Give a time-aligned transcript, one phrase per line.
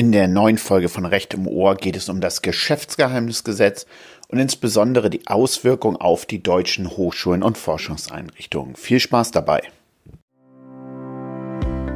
[0.00, 3.84] In der neuen Folge von Recht im Ohr geht es um das Geschäftsgeheimnisgesetz
[4.28, 8.76] und insbesondere die Auswirkung auf die deutschen Hochschulen und Forschungseinrichtungen.
[8.76, 9.60] Viel Spaß dabei.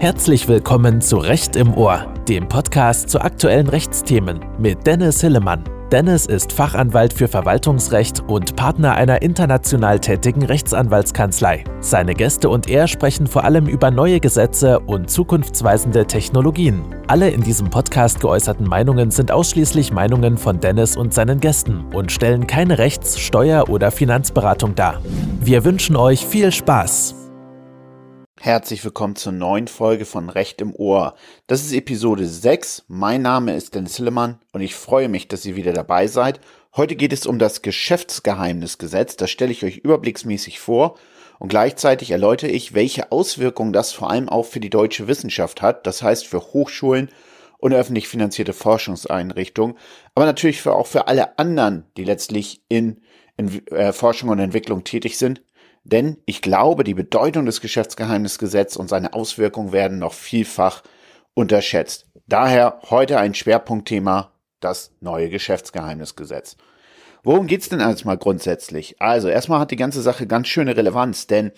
[0.00, 5.64] Herzlich willkommen zu Recht im Ohr, dem Podcast zu aktuellen Rechtsthemen mit Dennis Hillemann.
[5.94, 11.62] Dennis ist Fachanwalt für Verwaltungsrecht und Partner einer international tätigen Rechtsanwaltskanzlei.
[11.78, 16.82] Seine Gäste und er sprechen vor allem über neue Gesetze und zukunftsweisende Technologien.
[17.06, 22.10] Alle in diesem Podcast geäußerten Meinungen sind ausschließlich Meinungen von Dennis und seinen Gästen und
[22.10, 25.00] stellen keine Rechts-, Steuer- oder Finanzberatung dar.
[25.38, 27.23] Wir wünschen euch viel Spaß!
[28.44, 31.14] Herzlich willkommen zur neuen Folge von Recht im Ohr.
[31.46, 32.84] Das ist Episode 6.
[32.88, 36.40] Mein Name ist Dennis Hillemann und ich freue mich, dass ihr wieder dabei seid.
[36.76, 39.16] Heute geht es um das Geschäftsgeheimnisgesetz.
[39.16, 40.98] Das stelle ich euch überblicksmäßig vor
[41.38, 45.86] und gleichzeitig erläutere ich, welche Auswirkungen das vor allem auch für die deutsche Wissenschaft hat.
[45.86, 47.08] Das heißt für Hochschulen
[47.56, 49.78] und öffentlich finanzierte Forschungseinrichtungen,
[50.14, 53.00] aber natürlich für, auch für alle anderen, die letztlich in,
[53.38, 55.40] in äh, Forschung und Entwicklung tätig sind,
[55.84, 60.82] denn ich glaube, die Bedeutung des Geschäftsgeheimnisgesetzes und seine Auswirkungen werden noch vielfach
[61.34, 62.06] unterschätzt.
[62.26, 66.56] Daher heute ein Schwerpunktthema, das neue Geschäftsgeheimnisgesetz.
[67.22, 69.00] Worum geht's denn alles mal grundsätzlich?
[69.00, 71.52] Also erstmal hat die ganze Sache ganz schöne Relevanz, denn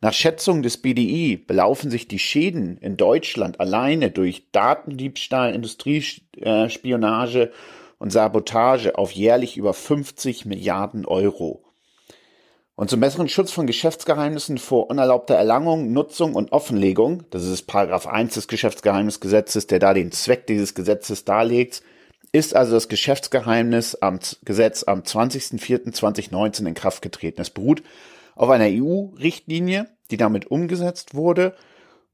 [0.00, 7.52] nach Schätzung des BDI belaufen sich die Schäden in Deutschland alleine durch Datendiebstahl, Industriespionage
[7.98, 11.63] und Sabotage auf jährlich über 50 Milliarden Euro.
[12.76, 18.08] Und zum besseren Schutz von Geschäftsgeheimnissen vor unerlaubter Erlangung, Nutzung und Offenlegung, das ist Paragraph
[18.08, 21.82] 1 des Geschäftsgeheimnisgesetzes, der da den Zweck dieses Gesetzes darlegt,
[22.32, 27.40] ist also das Geschäftsgeheimnis am Gesetz am 20.04.2019 in Kraft getreten.
[27.40, 27.84] Es beruht
[28.34, 31.54] auf einer EU-Richtlinie, die damit umgesetzt wurde.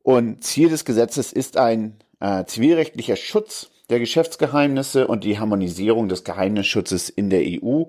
[0.02, 6.22] Und Ziel des Gesetzes ist ein äh, zivilrechtlicher Schutz der Geschäftsgeheimnisse und die Harmonisierung des
[6.22, 7.84] Geheimnisschutzes in der EU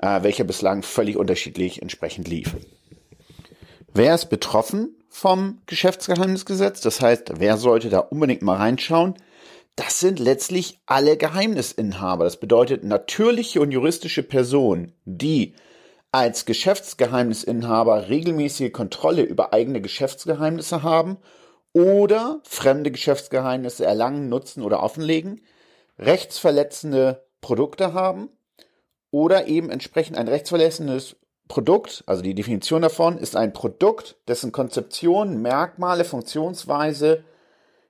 [0.00, 2.56] äh, welcher bislang völlig unterschiedlich entsprechend lief.
[3.92, 6.80] Wer ist betroffen vom Geschäftsgeheimnisgesetz?
[6.80, 9.14] Das heißt, wer sollte da unbedingt mal reinschauen?
[9.76, 12.24] Das sind letztlich alle Geheimnisinhaber.
[12.24, 15.54] Das bedeutet natürliche und juristische Personen, die
[16.12, 21.18] als Geschäftsgeheimnisinhaber regelmäßige Kontrolle über eigene Geschäftsgeheimnisse haben
[21.72, 25.40] oder fremde Geschäftsgeheimnisse erlangen, nutzen oder offenlegen,
[25.98, 28.28] rechtsverletzende Produkte haben
[29.10, 31.16] oder eben entsprechend ein rechtsverletzendes
[31.48, 37.24] Produkt, also die Definition davon, ist ein Produkt, dessen Konzeption, Merkmale, Funktionsweise,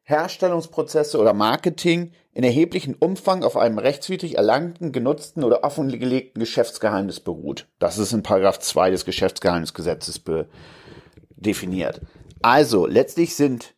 [0.02, 7.68] Herstellungsprozesse oder Marketing in erheblichem Umfang auf einem rechtswidrig erlangten, genutzten oder offengelegten Geschäftsgeheimnis beruht.
[7.78, 10.22] Das ist in Paragraph 2 des Geschäftsgeheimnisgesetzes
[11.36, 12.00] definiert.
[12.42, 13.74] Also, letztlich sind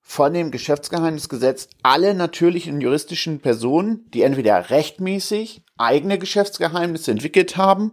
[0.00, 7.92] von dem Geschäftsgeheimnisgesetz alle natürlichen juristischen Personen, die entweder rechtmäßig eigene Geschäftsgeheimnisse entwickelt haben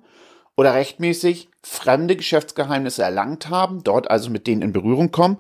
[0.56, 5.38] oder rechtmäßig fremde Geschäftsgeheimnisse erlangt haben, dort also mit denen in Berührung kommen,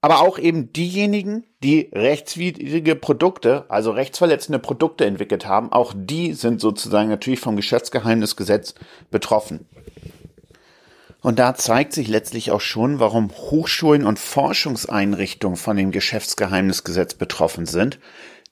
[0.00, 6.60] aber auch eben diejenigen, die rechtswidrige Produkte, also rechtsverletzende Produkte entwickelt haben, auch die sind
[6.60, 8.74] sozusagen natürlich vom Geschäftsgeheimnisgesetz
[9.10, 9.66] betroffen.
[11.22, 17.64] Und da zeigt sich letztlich auch schon, warum Hochschulen und Forschungseinrichtungen von dem Geschäftsgeheimnisgesetz betroffen
[17.64, 17.98] sind,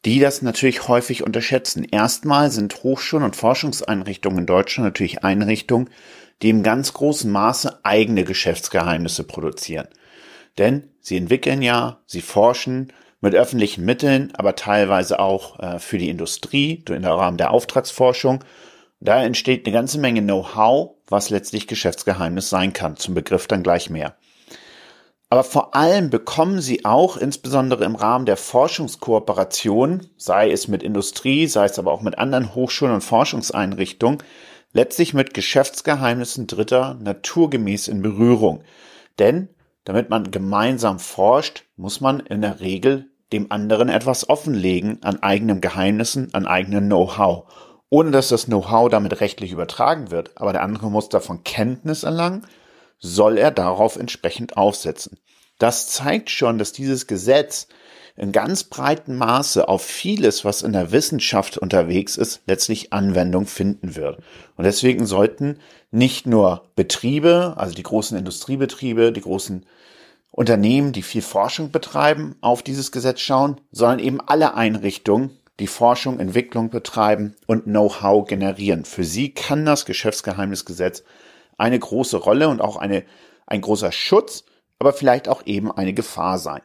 [0.04, 1.84] die das natürlich häufig unterschätzen.
[1.84, 5.90] Erstmal sind Hochschulen und Forschungseinrichtungen in Deutschland natürlich Einrichtungen,
[6.42, 9.88] die im ganz großen Maße eigene Geschäftsgeheimnisse produzieren.
[10.58, 16.10] Denn sie entwickeln ja, sie forschen mit öffentlichen Mitteln, aber teilweise auch äh, für die
[16.10, 18.44] Industrie, im Rahmen der Auftragsforschung.
[18.98, 22.96] Da entsteht eine ganze Menge Know-how, was letztlich Geschäftsgeheimnis sein kann.
[22.96, 24.16] Zum Begriff dann gleich mehr.
[25.32, 31.46] Aber vor allem bekommen sie auch, insbesondere im Rahmen der Forschungskooperation, sei es mit Industrie,
[31.46, 34.22] sei es aber auch mit anderen Hochschulen und Forschungseinrichtungen,
[34.74, 38.62] letztlich mit Geschäftsgeheimnissen Dritter naturgemäß in Berührung.
[39.18, 39.48] Denn
[39.84, 45.62] damit man gemeinsam forscht, muss man in der Regel dem anderen etwas offenlegen an eigenen
[45.62, 47.46] Geheimnissen, an eigenem Know-how
[47.92, 52.46] ohne dass das Know-how damit rechtlich übertragen wird, aber der andere muss davon Kenntnis erlangen,
[53.02, 55.18] soll er darauf entsprechend aufsetzen.
[55.58, 57.66] Das zeigt schon, dass dieses Gesetz
[58.16, 63.96] in ganz breitem Maße auf vieles, was in der Wissenschaft unterwegs ist, letztlich Anwendung finden
[63.96, 64.18] wird.
[64.56, 65.58] Und deswegen sollten
[65.90, 69.66] nicht nur Betriebe, also die großen Industriebetriebe, die großen
[70.30, 76.20] Unternehmen, die viel Forschung betreiben, auf dieses Gesetz schauen, sondern eben alle Einrichtungen, die Forschung,
[76.20, 78.84] Entwicklung betreiben und Know-how generieren.
[78.84, 81.02] Für sie kann das Geschäftsgeheimnisgesetz
[81.62, 83.04] eine große Rolle und auch eine,
[83.46, 84.42] ein großer Schutz,
[84.80, 86.62] aber vielleicht auch eben eine Gefahr sein.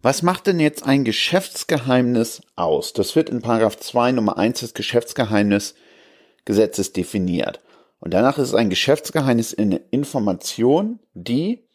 [0.00, 2.94] Was macht denn jetzt ein Geschäftsgeheimnis aus?
[2.94, 7.60] Das wird in Paragraph 2 Nummer 1 des Geschäftsgeheimnisgesetzes definiert.
[8.00, 11.68] Und danach ist ein Geschäftsgeheimnis in Information, die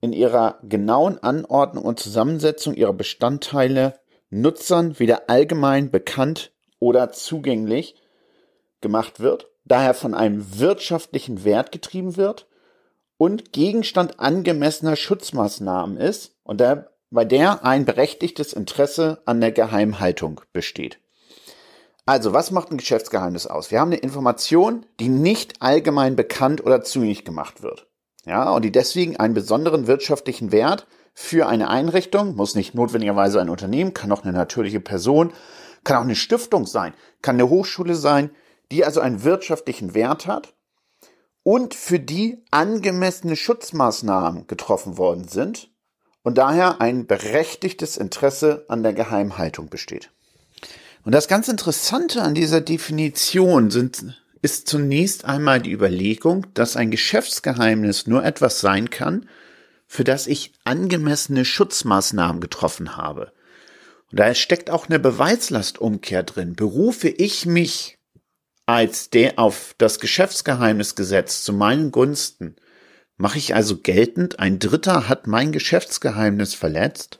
[0.00, 3.98] in ihrer genauen Anordnung und Zusammensetzung ihrer Bestandteile
[4.30, 7.96] Nutzern weder allgemein bekannt oder zugänglich
[8.80, 12.46] gemacht wird, daher von einem wirtschaftlichen Wert getrieben wird
[13.16, 20.40] und Gegenstand angemessener Schutzmaßnahmen ist und der, bei der ein berechtigtes Interesse an der Geheimhaltung
[20.52, 20.98] besteht.
[22.06, 23.70] Also, was macht ein Geschäftsgeheimnis aus?
[23.70, 27.86] Wir haben eine Information, die nicht allgemein bekannt oder zugänglich gemacht wird.
[28.24, 33.50] Ja, und die deswegen einen besonderen wirtschaftlichen Wert für eine Einrichtung, muss nicht notwendigerweise ein
[33.50, 35.32] Unternehmen, kann auch eine natürliche Person,
[35.84, 38.30] kann auch eine Stiftung sein, kann eine Hochschule sein,
[38.70, 40.54] die also einen wirtschaftlichen Wert hat
[41.42, 45.70] und für die angemessene Schutzmaßnahmen getroffen worden sind
[46.22, 50.10] und daher ein berechtigtes Interesse an der Geheimhaltung besteht.
[51.04, 56.90] Und das ganz Interessante an dieser Definition sind, ist zunächst einmal die Überlegung, dass ein
[56.90, 59.28] Geschäftsgeheimnis nur etwas sein kann,
[59.86, 63.32] für das ich angemessene Schutzmaßnahmen getroffen habe.
[64.10, 66.54] Und da steckt auch eine Beweislastumkehr drin.
[66.54, 67.97] Berufe ich mich
[68.68, 72.54] als der auf das Geschäftsgeheimnisgesetz zu meinen Gunsten.
[73.16, 77.18] Mache ich also geltend, ein Dritter hat mein Geschäftsgeheimnis verletzt?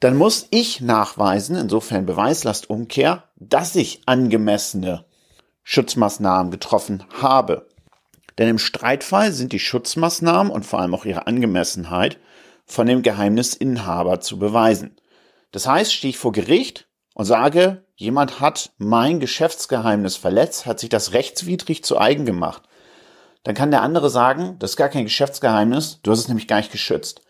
[0.00, 5.04] Dann muss ich nachweisen, insofern Beweislastumkehr, dass ich angemessene
[5.62, 7.68] Schutzmaßnahmen getroffen habe.
[8.36, 12.18] Denn im Streitfall sind die Schutzmaßnahmen und vor allem auch ihre Angemessenheit
[12.66, 14.96] von dem Geheimnisinhaber zu beweisen.
[15.52, 20.88] Das heißt, stehe ich vor Gericht und sage, jemand hat mein Geschäftsgeheimnis verletzt, hat sich
[20.88, 22.62] das rechtswidrig zu eigen gemacht,
[23.44, 26.58] dann kann der andere sagen, das ist gar kein Geschäftsgeheimnis, du hast es nämlich gar
[26.58, 27.22] nicht geschützt.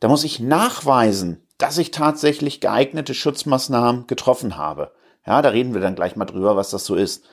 [0.00, 4.92] Da muss ich nachweisen, dass ich tatsächlich geeignete Schutzmaßnahmen getroffen habe.
[5.26, 7.24] Ja, da reden wir dann gleich mal drüber, was das so ist.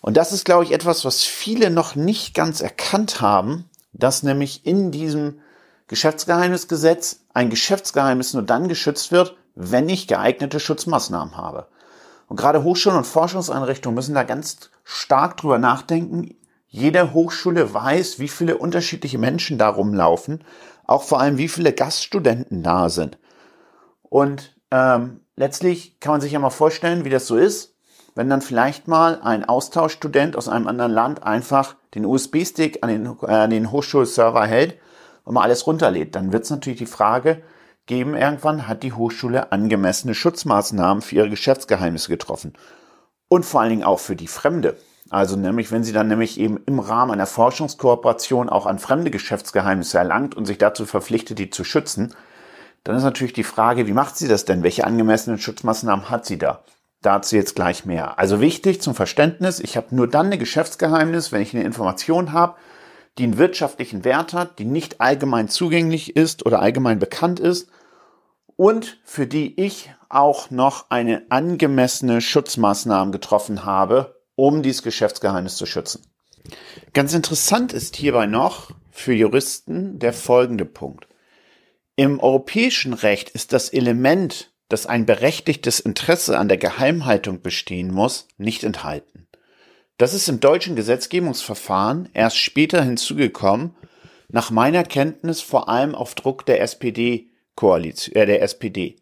[0.00, 4.64] Und das ist, glaube ich, etwas, was viele noch nicht ganz erkannt haben, dass nämlich
[4.64, 5.40] in diesem
[5.88, 11.66] Geschäftsgeheimnisgesetz ein Geschäftsgeheimnis nur dann geschützt wird, wenn ich geeignete Schutzmaßnahmen habe.
[12.28, 16.34] Und gerade Hochschulen und Forschungseinrichtungen müssen da ganz stark drüber nachdenken.
[16.68, 20.42] Jede Hochschule weiß, wie viele unterschiedliche Menschen da rumlaufen,
[20.86, 23.18] auch vor allem, wie viele Gaststudenten da sind.
[24.02, 27.74] Und ähm, letztlich kann man sich ja mal vorstellen, wie das so ist,
[28.14, 33.16] wenn dann vielleicht mal ein Austauschstudent aus einem anderen Land einfach den USB-Stick an den,
[33.22, 34.78] äh, an den Hochschulserver hält
[35.24, 36.14] und mal alles runterlädt.
[36.14, 37.42] Dann wird es natürlich die Frage,
[37.92, 42.54] geben irgendwann, hat die Hochschule angemessene Schutzmaßnahmen für ihre Geschäftsgeheimnisse getroffen.
[43.28, 44.78] Und vor allen Dingen auch für die Fremde.
[45.10, 49.98] Also nämlich, wenn sie dann nämlich eben im Rahmen einer Forschungskooperation auch an fremde Geschäftsgeheimnisse
[49.98, 52.14] erlangt und sich dazu verpflichtet, die zu schützen,
[52.82, 54.62] dann ist natürlich die Frage, wie macht sie das denn?
[54.62, 56.64] Welche angemessenen Schutzmaßnahmen hat sie da?
[57.02, 58.18] Dazu jetzt gleich mehr.
[58.18, 62.54] Also wichtig zum Verständnis, ich habe nur dann ein Geschäftsgeheimnis, wenn ich eine Information habe,
[63.18, 67.68] die einen wirtschaftlichen Wert hat, die nicht allgemein zugänglich ist oder allgemein bekannt ist
[68.56, 75.66] und für die ich auch noch eine angemessene Schutzmaßnahmen getroffen habe, um dieses Geschäftsgeheimnis zu
[75.66, 76.06] schützen.
[76.92, 81.08] Ganz interessant ist hierbei noch für Juristen der folgende Punkt.
[81.96, 88.28] Im europäischen Recht ist das Element, dass ein berechtigtes Interesse an der Geheimhaltung bestehen muss,
[88.38, 89.28] nicht enthalten.
[89.98, 93.76] Das ist im deutschen Gesetzgebungsverfahren erst später hinzugekommen,
[94.28, 98.96] nach meiner Kenntnis vor allem auf Druck der SPD Koalition, äh, der SPD.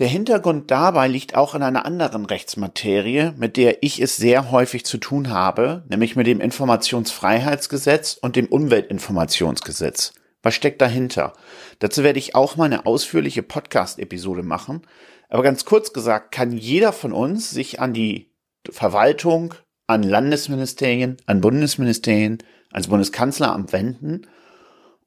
[0.00, 4.84] Der Hintergrund dabei liegt auch in einer anderen Rechtsmaterie, mit der ich es sehr häufig
[4.84, 10.14] zu tun habe, nämlich mit dem Informationsfreiheitsgesetz und dem Umweltinformationsgesetz.
[10.42, 11.32] Was steckt dahinter?
[11.78, 14.82] Dazu werde ich auch mal eine ausführliche Podcast-Episode machen.
[15.28, 18.32] Aber ganz kurz gesagt, kann jeder von uns sich an die
[18.68, 19.54] Verwaltung,
[19.86, 22.38] an Landesministerien, an Bundesministerien,
[22.72, 24.26] ans Bundeskanzleramt wenden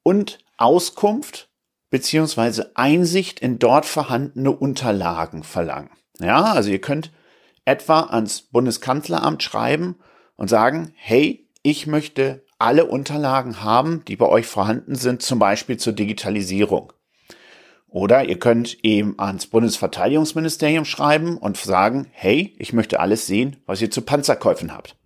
[0.02, 1.47] und Auskunft
[1.90, 5.90] beziehungsweise Einsicht in dort vorhandene Unterlagen verlangen.
[6.20, 7.12] Ja, also ihr könnt
[7.64, 9.96] etwa ans Bundeskanzleramt schreiben
[10.36, 15.76] und sagen, hey, ich möchte alle Unterlagen haben, die bei euch vorhanden sind, zum Beispiel
[15.76, 16.92] zur Digitalisierung.
[17.88, 23.80] Oder ihr könnt eben ans Bundesverteidigungsministerium schreiben und sagen, hey, ich möchte alles sehen, was
[23.80, 24.96] ihr zu Panzerkäufen habt.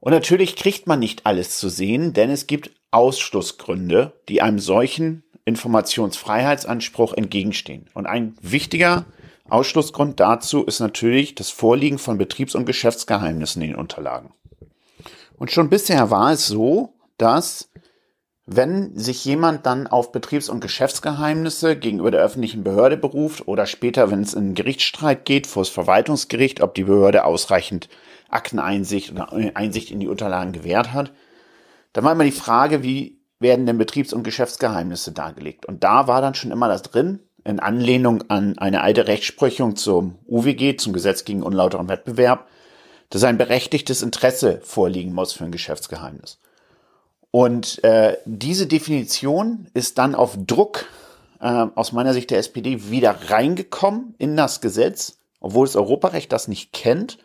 [0.00, 5.23] Und natürlich kriegt man nicht alles zu sehen, denn es gibt Ausschlussgründe, die einem solchen
[5.44, 7.86] Informationsfreiheitsanspruch entgegenstehen.
[7.94, 9.04] Und ein wichtiger
[9.48, 14.32] Ausschlussgrund dazu ist natürlich das Vorliegen von Betriebs- und Geschäftsgeheimnissen in den Unterlagen.
[15.36, 17.68] Und schon bisher war es so, dass
[18.46, 24.10] Wenn sich jemand dann auf Betriebs- und Geschäftsgeheimnisse gegenüber der öffentlichen Behörde beruft oder später,
[24.10, 27.88] wenn es in einen Gerichtsstreit geht, vor das Verwaltungsgericht, ob die Behörde ausreichend
[28.28, 31.12] Akteneinsicht oder Einsicht in die Unterlagen gewährt hat,
[31.94, 35.66] dann war immer die Frage, wie werden denn Betriebs- und Geschäftsgeheimnisse dargelegt?
[35.66, 40.18] Und da war dann schon immer das drin, in Anlehnung an eine alte Rechtsprechung zum
[40.26, 42.48] UWG, zum Gesetz gegen unlauteren Wettbewerb,
[43.10, 46.40] dass ein berechtigtes Interesse vorliegen muss für ein Geschäftsgeheimnis.
[47.30, 50.86] Und äh, diese Definition ist dann auf Druck
[51.40, 56.48] äh, aus meiner Sicht der SPD wieder reingekommen in das Gesetz, obwohl das Europarecht das
[56.48, 57.18] nicht kennt.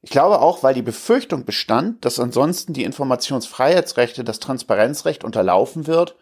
[0.00, 6.16] Ich glaube auch, weil die Befürchtung bestand, dass ansonsten die Informationsfreiheitsrechte, das Transparenzrecht unterlaufen wird,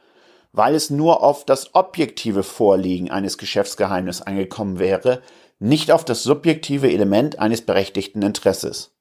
[0.53, 5.21] weil es nur auf das objektive Vorliegen eines Geschäftsgeheimnisses angekommen wäre,
[5.59, 8.93] nicht auf das subjektive Element eines berechtigten Interesses.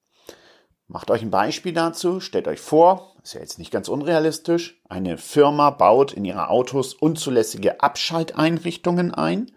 [0.88, 5.18] Macht euch ein Beispiel dazu, stellt euch vor, ist ja jetzt nicht ganz unrealistisch, eine
[5.18, 9.52] Firma baut in ihre Autos unzulässige Abschalteinrichtungen ein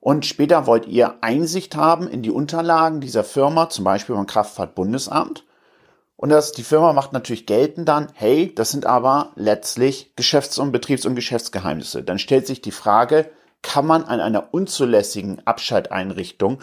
[0.00, 5.44] und später wollt ihr Einsicht haben in die Unterlagen dieser Firma, zum Beispiel beim Kraftfahrtbundesamt.
[6.16, 10.72] Und das, die Firma macht natürlich geltend dann, hey, das sind aber letztlich Geschäfts- und
[10.72, 12.02] Betriebs- und Geschäftsgeheimnisse.
[12.02, 13.30] Dann stellt sich die Frage,
[13.62, 16.58] kann man an einer unzulässigen Abschalteinrichtung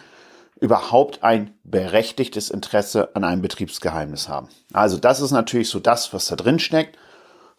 [0.59, 4.49] überhaupt ein berechtigtes Interesse an einem Betriebsgeheimnis haben.
[4.73, 6.97] Also das ist natürlich so das, was da drin steckt,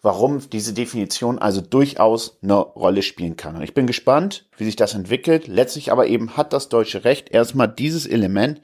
[0.01, 3.55] warum diese Definition also durchaus eine Rolle spielen kann.
[3.55, 5.47] Und ich bin gespannt, wie sich das entwickelt.
[5.47, 8.61] Letztlich aber eben hat das deutsche Recht erstmal dieses Element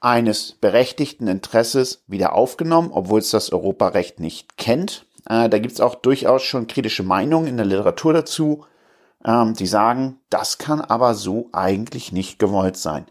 [0.00, 5.06] eines berechtigten Interesses wieder aufgenommen, obwohl es das Europarecht nicht kennt.
[5.28, 8.64] Äh, da gibt es auch durchaus schon kritische Meinungen in der Literatur dazu
[9.24, 13.06] ähm, die sagen, das kann aber so eigentlich nicht gewollt sein.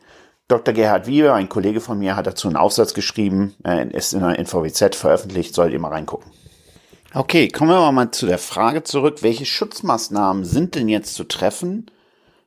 [0.48, 0.74] Dr.
[0.74, 4.38] Gerhard Wieber, ein Kollege von mir, hat dazu einen Aufsatz geschrieben, äh, ist in der
[4.38, 6.32] NVWZ veröffentlicht, solltet ihr mal reingucken.
[7.14, 11.92] Okay, kommen wir mal zu der Frage zurück, welche Schutzmaßnahmen sind denn jetzt zu treffen,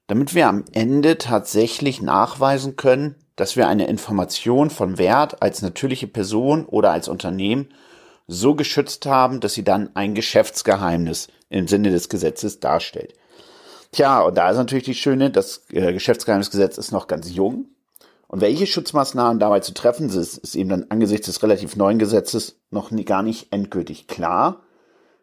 [0.06, 6.06] damit wir am Ende tatsächlich nachweisen können, dass wir eine Information von Wert als natürliche
[6.06, 7.68] Person oder als Unternehmen
[8.26, 13.12] so geschützt haben, dass sie dann ein Geschäftsgeheimnis im Sinne des Gesetzes darstellt.
[13.92, 17.66] Tja, und da ist natürlich die schöne, das äh, Geschäftsgeheimnisgesetz ist noch ganz jung.
[18.34, 22.58] Und welche Schutzmaßnahmen dabei zu treffen sind, ist eben dann angesichts des relativ neuen Gesetzes
[22.72, 24.64] noch nie, gar nicht endgültig klar.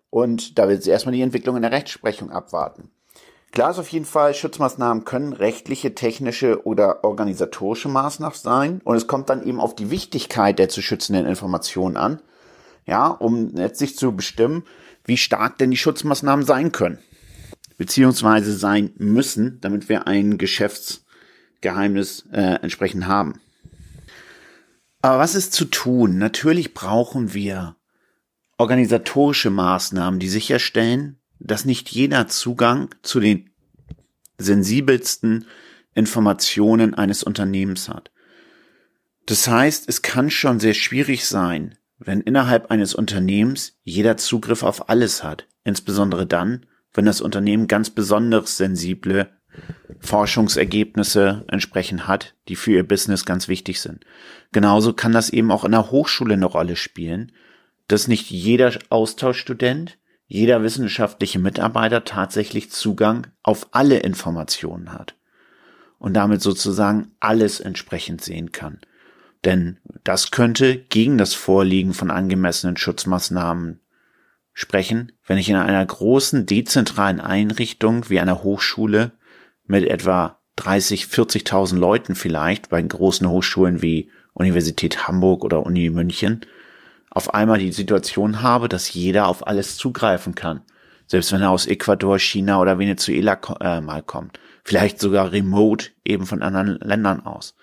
[0.10, 2.90] Und da wird sie erstmal die Entwicklung in der Rechtsprechung abwarten.
[3.52, 8.82] Klar ist auf jeden Fall, Schutzmaßnahmen können rechtliche, technische oder organisatorische Maßnahmen sein.
[8.86, 12.22] Und es kommt dann eben auf die Wichtigkeit der zu schützenden Informationen an.
[12.86, 14.64] Ja, um letztlich zu bestimmen,
[15.04, 17.00] wie stark denn die Schutzmaßnahmen sein können
[17.78, 20.38] beziehungsweise sein müssen, damit wir ein
[21.62, 23.40] Geschäftsgeheimnis äh, entsprechend haben.
[25.02, 26.18] Aber was ist zu tun?
[26.18, 27.76] Natürlich brauchen wir
[28.58, 33.50] organisatorische Maßnahmen, die sicherstellen, dass nicht jeder Zugang zu den
[34.38, 35.46] sensibelsten
[35.96, 38.12] Informationen eines Unternehmens hat.
[39.26, 44.90] Das heißt, es kann schon sehr schwierig sein, wenn innerhalb eines Unternehmens jeder Zugriff auf
[44.90, 49.30] alles hat, insbesondere dann, wenn das Unternehmen ganz besonders sensible
[50.00, 54.06] Forschungsergebnisse entsprechend hat, die für ihr Business ganz wichtig sind.
[54.52, 57.32] Genauso kann das eben auch in der Hochschule eine Rolle spielen,
[57.88, 65.16] dass nicht jeder Austauschstudent, jeder wissenschaftliche Mitarbeiter tatsächlich Zugang auf alle Informationen hat
[66.00, 68.80] und damit sozusagen alles entsprechend sehen kann.
[69.44, 73.82] Denn das könnte gegen das Vorliegen von angemessenen Schutzmaßnahmen
[74.54, 79.12] sprechen, wenn ich in einer großen dezentralen Einrichtung wie einer Hochschule
[79.66, 86.42] mit etwa 30, 40.000 Leuten vielleicht bei großen Hochschulen wie Universität Hamburg oder Uni München
[87.12, 90.62] auf einmal die Situation habe, dass jeder auf alles zugreifen kann.
[91.08, 94.40] Selbst wenn er aus Ecuador, China oder Venezuela äh, mal kommt.
[94.64, 97.54] Vielleicht sogar remote eben von anderen Ländern aus.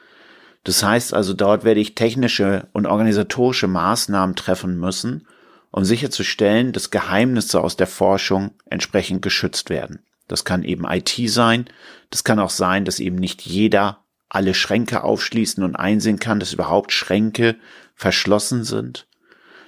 [0.64, 5.26] Das heißt also, dort werde ich technische und organisatorische Maßnahmen treffen müssen,
[5.70, 10.00] um sicherzustellen, dass Geheimnisse aus der Forschung entsprechend geschützt werden.
[10.28, 11.66] Das kann eben IT sein,
[12.10, 16.52] das kann auch sein, dass eben nicht jeder alle Schränke aufschließen und einsehen kann, dass
[16.52, 17.56] überhaupt Schränke
[17.94, 19.06] verschlossen sind.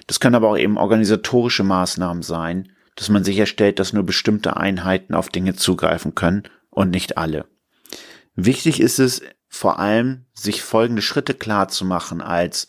[0.07, 5.15] Das können aber auch eben organisatorische Maßnahmen sein, dass man sicherstellt, dass nur bestimmte Einheiten
[5.15, 7.45] auf Dinge zugreifen können und nicht alle.
[8.35, 12.67] Wichtig ist es vor allem, sich folgende Schritte klar zu machen als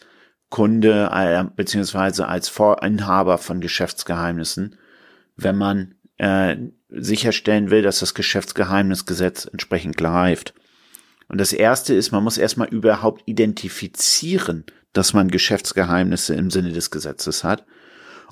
[0.50, 4.76] Kunde äh, beziehungsweise als Vorinhaber von Geschäftsgeheimnissen,
[5.37, 6.57] wenn man äh,
[6.88, 10.55] sicherstellen will, dass das Geschäftsgeheimnisgesetz entsprechend greift.
[11.29, 16.91] Und das erste ist, man muss erstmal überhaupt identifizieren, dass man Geschäftsgeheimnisse im Sinne des
[16.93, 17.67] Gesetzes hat.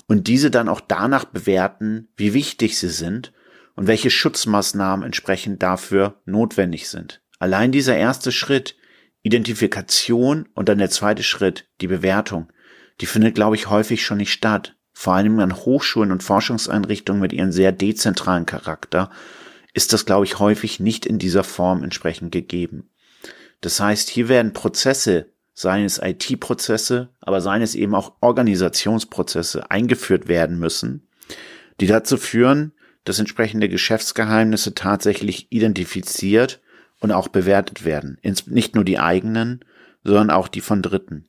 [0.07, 3.31] und diese dann auch danach bewerten, wie wichtig sie sind
[3.75, 7.21] und welche Schutzmaßnahmen entsprechend dafür notwendig sind.
[7.39, 8.75] Allein dieser erste Schritt,
[9.21, 12.51] Identifikation und dann der zweite Schritt, die Bewertung,
[12.99, 14.75] die findet, glaube ich, häufig schon nicht statt.
[15.01, 19.09] Vor allem an Hochschulen und Forschungseinrichtungen mit ihrem sehr dezentralen Charakter
[19.73, 22.87] ist das, glaube ich, häufig nicht in dieser Form entsprechend gegeben.
[23.61, 30.27] Das heißt, hier werden Prozesse, seien es IT-Prozesse, aber seien es eben auch Organisationsprozesse eingeführt
[30.27, 31.07] werden müssen,
[31.79, 32.71] die dazu führen,
[33.03, 36.61] dass entsprechende Geschäftsgeheimnisse tatsächlich identifiziert
[36.99, 38.19] und auch bewertet werden.
[38.45, 39.65] Nicht nur die eigenen,
[40.03, 41.27] sondern auch die von Dritten.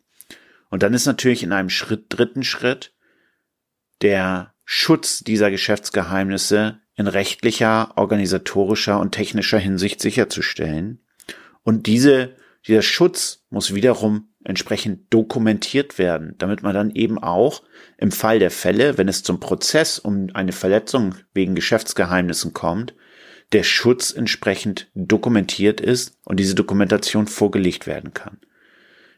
[0.68, 2.91] Und dann ist natürlich in einem Schritt, dritten Schritt
[4.02, 11.00] der Schutz dieser Geschäftsgeheimnisse in rechtlicher, organisatorischer und technischer Hinsicht sicherzustellen.
[11.62, 17.62] Und diese, dieser Schutz muss wiederum entsprechend dokumentiert werden, damit man dann eben auch
[17.97, 22.94] im Fall der Fälle, wenn es zum Prozess um eine Verletzung wegen Geschäftsgeheimnissen kommt,
[23.52, 28.38] der Schutz entsprechend dokumentiert ist und diese Dokumentation vorgelegt werden kann.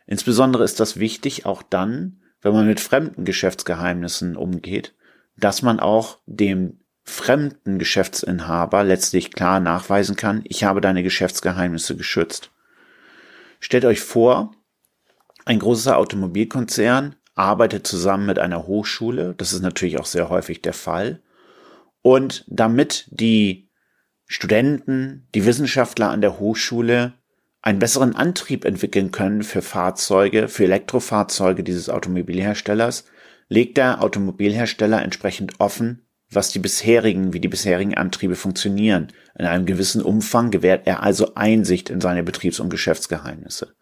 [0.06, 4.94] Insbesondere ist das wichtig auch dann, wenn man mit fremden Geschäftsgeheimnissen umgeht,
[5.36, 12.50] dass man auch dem fremden Geschäftsinhaber letztlich klar nachweisen kann, ich habe deine Geschäftsgeheimnisse geschützt.
[13.60, 14.54] Stellt euch vor,
[15.46, 20.74] ein großer Automobilkonzern arbeitet zusammen mit einer Hochschule, das ist natürlich auch sehr häufig der
[20.74, 21.22] Fall,
[22.02, 23.70] und damit die
[24.26, 27.14] Studenten, die Wissenschaftler an der Hochschule
[27.64, 33.06] einen besseren Antrieb entwickeln können für Fahrzeuge, für Elektrofahrzeuge dieses Automobilherstellers,
[33.48, 39.14] legt der Automobilhersteller entsprechend offen, was die bisherigen, wie die bisherigen Antriebe funktionieren.
[39.38, 43.74] In einem gewissen Umfang gewährt er also Einsicht in seine Betriebs- und Geschäftsgeheimnisse.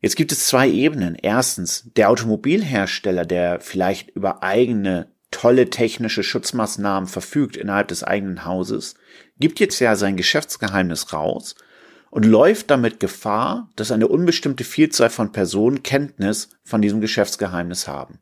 [0.00, 1.14] Jetzt gibt es zwei Ebenen.
[1.14, 8.94] Erstens, der Automobilhersteller, der vielleicht über eigene tolle technische Schutzmaßnahmen verfügt innerhalb des eigenen Hauses,
[9.38, 11.54] gibt jetzt ja sein Geschäftsgeheimnis raus
[12.10, 18.20] und läuft damit Gefahr, dass eine unbestimmte Vielzahl von Personen Kenntnis von diesem Geschäftsgeheimnis haben.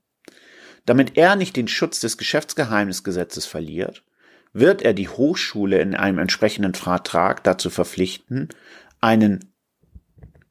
[0.85, 4.03] Damit er nicht den Schutz des Geschäftsgeheimnisgesetzes verliert,
[4.53, 8.49] wird er die Hochschule in einem entsprechenden Vertrag dazu verpflichten,
[9.01, 9.53] einen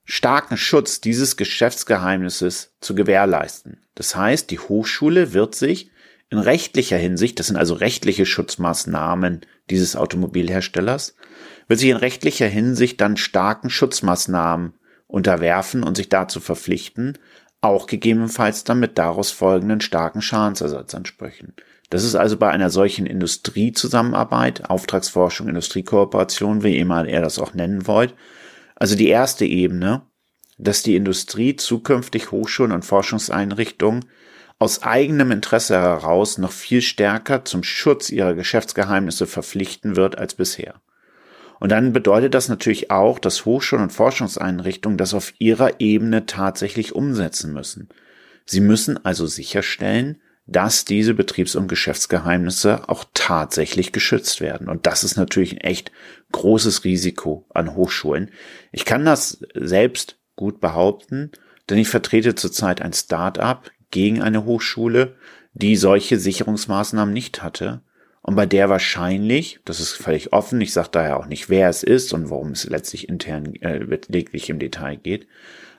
[0.03, 3.81] starken Schutz dieses Geschäftsgeheimnisses zu gewährleisten.
[3.95, 5.89] Das heißt, die Hochschule wird sich
[6.29, 11.15] in rechtlicher Hinsicht, das sind also rechtliche Schutzmaßnahmen dieses Automobilherstellers,
[11.67, 14.73] wird sich in rechtlicher Hinsicht dann starken Schutzmaßnahmen
[15.07, 17.17] unterwerfen und sich dazu verpflichten,
[17.61, 21.55] auch gegebenenfalls dann mit daraus folgenden starken Schadensersatzansprüchen.
[21.89, 27.87] Das ist also bei einer solchen Industriezusammenarbeit, Auftragsforschung, Industriekooperation, wie immer ihr das auch nennen
[27.87, 28.13] wollt,
[28.75, 30.01] also die erste Ebene,
[30.57, 34.05] dass die Industrie zukünftig Hochschulen und Forschungseinrichtungen
[34.57, 40.75] aus eigenem Interesse heraus noch viel stärker zum Schutz ihrer Geschäftsgeheimnisse verpflichten wird als bisher.
[41.65, 46.93] Und dann bedeutet das natürlich auch, dass Hochschulen und Forschungseinrichtungen das auf ihrer Ebene tatsächlich
[46.93, 47.89] umsetzen müssen.
[48.45, 54.69] Sie müssen also sicherstellen, dass diese Betriebs- und Geschäftsgeheimnisse auch tatsächlich geschützt werden.
[54.69, 55.91] Und das ist natürlich ein echt
[56.33, 58.29] großes Risiko an Hochschulen.
[58.71, 61.31] Ich kann das selbst gut behaupten,
[61.67, 65.15] denn ich vertrete zurzeit ein Start-up gegen eine Hochschule,
[65.53, 67.81] die solche Sicherungsmaßnahmen nicht hatte
[68.25, 71.83] und bei der wahrscheinlich, das ist völlig offen, ich sage daher auch nicht, wer es
[71.83, 75.27] ist und worum es letztlich intern äh, lediglich im Detail geht,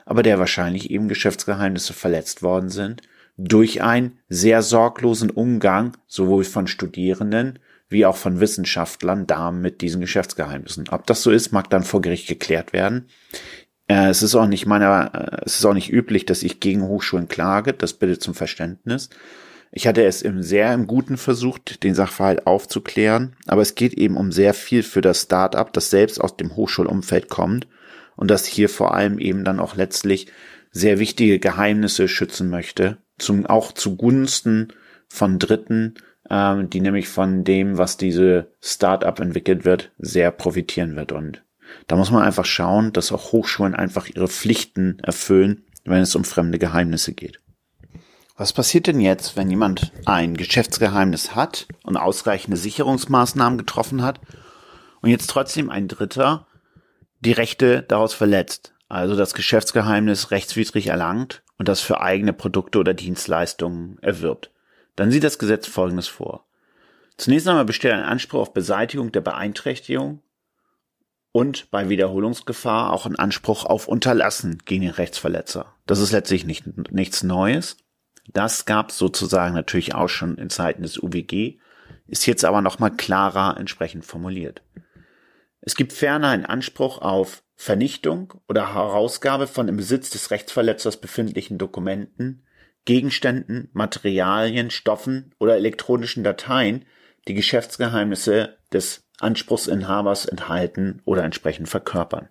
[0.05, 3.01] aber der wahrscheinlich eben Geschäftsgeheimnisse verletzt worden sind
[3.35, 9.99] durch einen sehr sorglosen Umgang sowohl von Studierenden wie auch von Wissenschaftlern da mit diesen
[9.99, 10.87] Geschäftsgeheimnissen.
[10.89, 13.09] Ob das so ist, mag dann vor Gericht geklärt werden.
[13.89, 16.83] Äh, es ist auch nicht meiner, äh, es ist auch nicht üblich, dass ich gegen
[16.83, 19.09] Hochschulen klage, das bitte zum Verständnis.
[19.71, 24.15] Ich hatte es im sehr im Guten versucht, den Sachverhalt aufzuklären, aber es geht eben
[24.15, 27.67] um sehr viel für das Start-up, das selbst aus dem Hochschulumfeld kommt
[28.15, 30.27] und das hier vor allem eben dann auch letztlich
[30.71, 34.73] sehr wichtige Geheimnisse schützen möchte, zum, auch zugunsten
[35.07, 35.95] von Dritten,
[36.29, 41.11] ähm, die nämlich von dem, was diese Start-up entwickelt wird, sehr profitieren wird.
[41.11, 41.43] Und
[41.87, 46.23] da muss man einfach schauen, dass auch Hochschulen einfach ihre Pflichten erfüllen, wenn es um
[46.23, 47.39] fremde Geheimnisse geht.
[48.37, 54.21] Was passiert denn jetzt, wenn jemand ein Geschäftsgeheimnis hat und ausreichende Sicherungsmaßnahmen getroffen hat
[55.01, 56.47] und jetzt trotzdem ein Dritter
[57.19, 58.73] die Rechte daraus verletzt?
[58.89, 64.51] also das Geschäftsgeheimnis rechtswidrig erlangt und das für eigene Produkte oder Dienstleistungen erwirbt.
[64.95, 66.45] Dann sieht das Gesetz Folgendes vor.
[67.17, 70.21] Zunächst einmal besteht ein Anspruch auf Beseitigung der Beeinträchtigung
[71.31, 75.73] und bei Wiederholungsgefahr auch ein Anspruch auf Unterlassen gegen den Rechtsverletzer.
[75.85, 77.77] Das ist letztlich nicht, nichts Neues.
[78.27, 81.59] Das gab es sozusagen natürlich auch schon in Zeiten des UWG,
[82.07, 84.61] ist jetzt aber nochmal klarer entsprechend formuliert.
[85.61, 91.57] Es gibt ferner einen Anspruch auf Vernichtung oder Herausgabe von im Besitz des Rechtsverletzers befindlichen
[91.57, 92.45] Dokumenten,
[92.85, 96.85] Gegenständen, Materialien, Stoffen oder elektronischen Dateien,
[97.27, 102.29] die Geschäftsgeheimnisse des Anspruchsinhabers enthalten oder entsprechend verkörpern.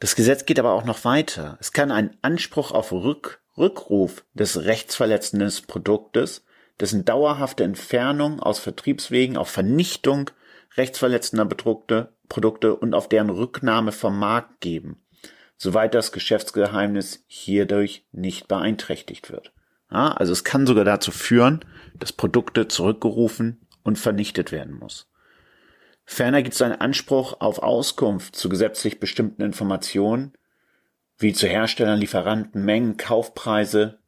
[0.00, 1.56] Das Gesetz geht aber auch noch weiter.
[1.60, 6.44] Es kann einen Anspruch auf Rück Rückruf des rechtsverletzenden Produktes,
[6.80, 10.30] dessen dauerhafte Entfernung aus Vertriebswegen auf Vernichtung
[10.76, 15.02] rechtsverletzender Produkte, Produkte und auf deren Rücknahme vom Markt geben,
[15.56, 19.52] soweit das Geschäftsgeheimnis hierdurch nicht beeinträchtigt wird.
[19.90, 21.64] Ja, also es kann sogar dazu führen,
[21.98, 25.08] dass Produkte zurückgerufen und vernichtet werden muss.
[26.04, 30.32] Ferner gibt es einen Anspruch auf Auskunft zu gesetzlich bestimmten Informationen,
[31.18, 33.98] wie zu Herstellern, Lieferanten, Mengen, Kaufpreise,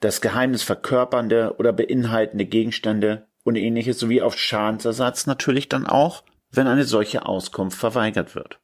[0.00, 6.66] das Geheimnis verkörpernde oder beinhaltende Gegenstände und ähnliches sowie auf Schadensersatz natürlich dann auch, wenn
[6.66, 8.60] eine solche Auskunft verweigert wird.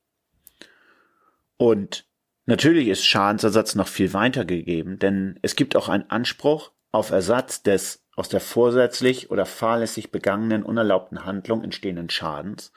[1.56, 2.06] Und
[2.46, 7.62] natürlich ist Schadensersatz noch viel weiter gegeben, denn es gibt auch einen Anspruch auf Ersatz
[7.62, 12.72] des aus der vorsätzlich oder fahrlässig begangenen unerlaubten Handlung entstehenden Schadens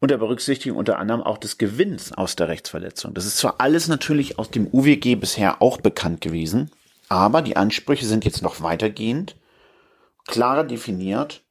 [0.00, 3.14] unter Berücksichtigung unter anderem auch des Gewinns aus der Rechtsverletzung.
[3.14, 6.70] Das ist zwar alles natürlich aus dem UWG bisher auch bekannt gewesen,
[7.08, 9.36] aber die Ansprüche sind jetzt noch weitergehend,
[10.26, 11.44] klarer definiert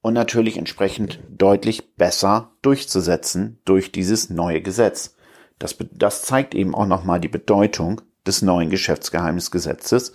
[0.00, 5.16] und natürlich entsprechend deutlich besser durchzusetzen durch dieses neue Gesetz.
[5.58, 10.12] Das, das zeigt eben auch nochmal die Bedeutung des neuen Geschäftsgeheimnisgesetzes.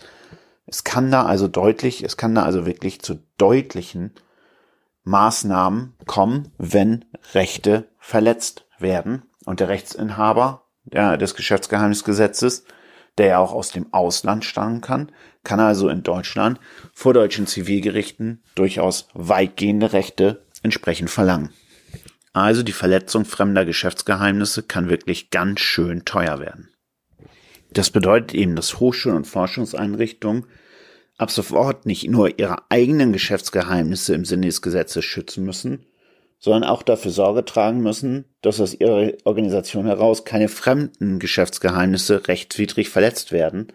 [0.65, 4.11] Es kann da also deutlich, es kann da also wirklich zu deutlichen
[5.07, 9.23] Maßnahmen kommen, wenn Rechte verletzt werden.
[9.45, 12.65] Und der Rechtsinhaber der, des Geschäftsgeheimnisgesetzes,
[13.17, 15.11] der ja auch aus dem Ausland stammen kann,
[15.43, 16.59] kann also in Deutschland
[16.93, 21.51] vor deutschen Zivilgerichten durchaus weitgehende Rechte entsprechend verlangen.
[22.33, 26.69] Also die Verletzung fremder Geschäftsgeheimnisse kann wirklich ganz schön teuer werden.
[27.71, 30.45] Das bedeutet eben, dass Hochschulen und Forschungseinrichtungen
[31.17, 35.85] ab sofort nicht nur ihre eigenen Geschäftsgeheimnisse im Sinne des Gesetzes schützen müssen,
[36.39, 42.89] sondern auch dafür Sorge tragen müssen, dass aus ihrer Organisation heraus keine fremden Geschäftsgeheimnisse rechtswidrig
[42.89, 43.73] verletzt werden,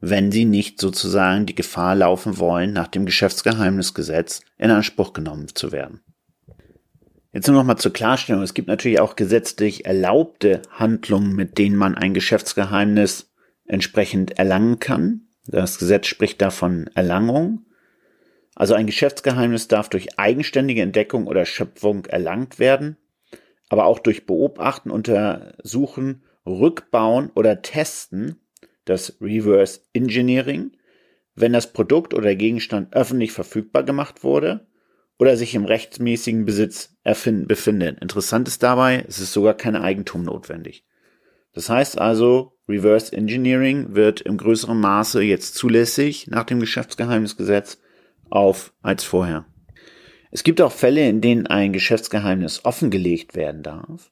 [0.00, 5.70] wenn sie nicht sozusagen die Gefahr laufen wollen, nach dem Geschäftsgeheimnisgesetz in Anspruch genommen zu
[5.70, 6.00] werden.
[7.32, 8.42] Jetzt nur noch mal zur Klarstellung.
[8.42, 13.32] Es gibt natürlich auch gesetzlich erlaubte Handlungen, mit denen man ein Geschäftsgeheimnis
[13.64, 15.28] entsprechend erlangen kann.
[15.46, 17.66] Das Gesetz spricht davon Erlangung.
[18.54, 22.96] Also ein Geschäftsgeheimnis darf durch eigenständige Entdeckung oder Schöpfung erlangt werden,
[23.68, 28.36] aber auch durch Beobachten, Untersuchen, Rückbauen oder Testen,
[28.84, 30.72] das Reverse Engineering,
[31.34, 34.66] wenn das Produkt oder Gegenstand öffentlich verfügbar gemacht wurde
[35.18, 38.00] oder sich im rechtmäßigen Besitz befindet.
[38.00, 40.84] Interessant ist dabei, es ist sogar kein Eigentum notwendig.
[41.54, 47.78] Das heißt also, Reverse Engineering wird im größeren Maße jetzt zulässig nach dem Geschäftsgeheimnisgesetz
[48.30, 49.44] auf als vorher.
[50.30, 54.10] Es gibt auch Fälle, in denen ein Geschäftsgeheimnis offengelegt werden darf.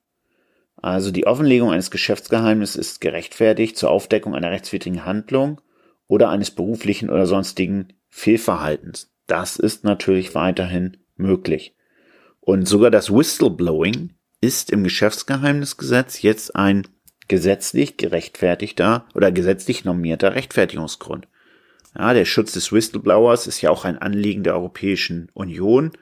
[0.76, 5.60] Also die Offenlegung eines Geschäftsgeheimnisses ist gerechtfertigt zur Aufdeckung einer rechtswidrigen Handlung
[6.08, 9.12] oder eines beruflichen oder sonstigen Fehlverhaltens.
[9.26, 11.76] Das ist natürlich weiterhin möglich.
[12.40, 16.88] Und sogar das Whistleblowing ist im Geschäftsgeheimnisgesetz jetzt ein
[17.31, 21.29] gesetzlich gerechtfertigter oder gesetzlich normierter Rechtfertigungsgrund.
[21.97, 25.93] Ja, der Schutz des Whistleblowers ist ja auch ein Anliegen der Europäischen Union.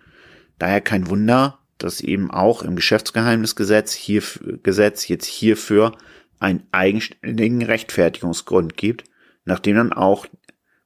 [0.59, 4.23] Daher kein Wunder, dass eben auch im Geschäftsgeheimnisgesetz hier,
[4.63, 5.93] Gesetz jetzt hierfür
[6.41, 9.05] einen eigenständigen Rechtfertigungsgrund gibt,
[9.45, 10.25] nachdem dann auch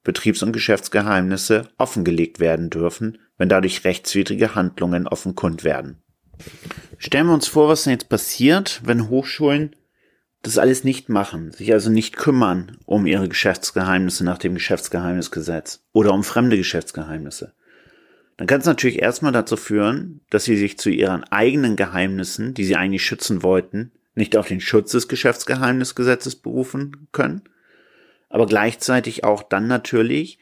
[0.03, 6.03] Betriebs- und Geschäftsgeheimnisse offengelegt werden dürfen, wenn dadurch rechtswidrige Handlungen offenkund werden.
[6.99, 9.77] Stellen wir uns vor, was denn jetzt passiert, wenn Hochschulen
[10.43, 16.13] das alles nicht machen, sich also nicht kümmern um ihre Geschäftsgeheimnisse nach dem Geschäftsgeheimnisgesetz oder
[16.13, 17.55] um fremde Geschäftsgeheimnisse,
[18.37, 22.65] dann kann es natürlich erstmal dazu führen, dass sie sich zu ihren eigenen Geheimnissen, die
[22.65, 27.43] sie eigentlich schützen wollten, nicht auf den Schutz des Geschäftsgeheimnisgesetzes berufen können,
[28.29, 30.39] aber gleichzeitig auch dann natürlich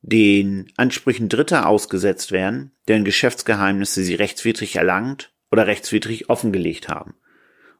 [0.00, 7.14] den Ansprüchen Dritter ausgesetzt werden, deren Geschäftsgeheimnisse sie rechtswidrig erlangt oder rechtswidrig offengelegt haben.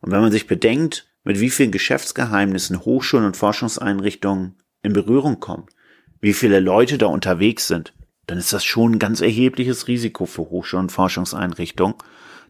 [0.00, 5.66] Und wenn man sich bedenkt, mit wie vielen Geschäftsgeheimnissen Hochschulen und Forschungseinrichtungen in Berührung kommen,
[6.20, 7.94] wie viele Leute da unterwegs sind,
[8.26, 11.96] dann ist das schon ein ganz erhebliches Risiko für Hochschulen und Forschungseinrichtungen,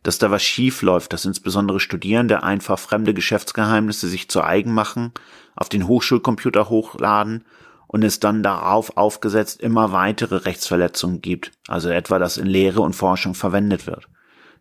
[0.02, 5.12] dass da was schief läuft, dass insbesondere Studierende einfach fremde Geschäftsgeheimnisse sich zu eigen machen,
[5.56, 7.44] auf den Hochschulcomputer hochladen
[7.86, 12.94] und es dann darauf aufgesetzt immer weitere Rechtsverletzungen gibt, also etwa, dass in Lehre und
[12.94, 14.08] Forschung verwendet wird.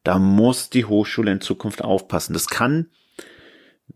[0.04, 2.34] Da muss die Hochschule in Zukunft aufpassen.
[2.34, 2.88] Das kann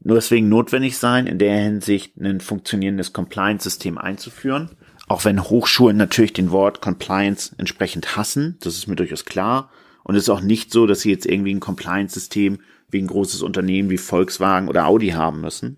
[0.08, 4.70] nur deswegen notwendig sein, in der Hinsicht ein funktionierendes Compliance-System einzuführen.
[5.10, 9.70] Auch wenn Hochschulen natürlich den Wort Compliance entsprechend hassen, das ist mir durchaus klar.
[10.06, 13.42] Und es ist auch nicht so, dass sie jetzt irgendwie ein Compliance-System wie ein großes
[13.42, 15.76] Unternehmen wie Volkswagen oder Audi haben müssen.